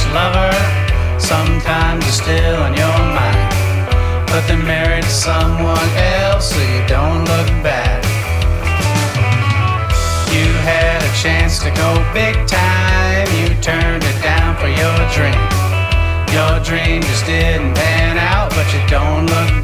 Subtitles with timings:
[0.00, 0.52] first lover
[1.18, 4.26] sometimes is still on your mind.
[4.26, 8.04] But they're married to someone else, so you don't look back.
[10.30, 15.42] You had a chance to go big time, you turned it down for your dream.
[16.30, 19.59] Your dream just didn't pan out, but you don't look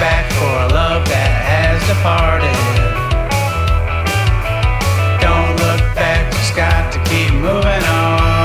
[0.00, 2.56] back for a love that has departed.
[5.20, 8.40] Don't look back, just got to keep moving on.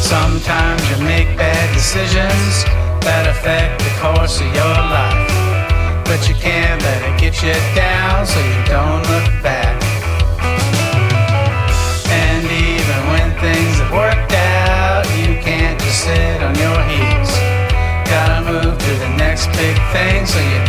[0.00, 2.64] Sometimes you make bad decisions
[3.04, 5.28] that affect the course of your life.
[6.08, 8.57] But you can't let it get you down so you
[19.58, 20.67] big thing so you